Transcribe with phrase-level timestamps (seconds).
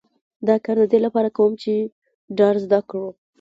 [0.47, 1.73] دا کار د دې لپاره کوم چې
[2.37, 3.11] ډار زده کړم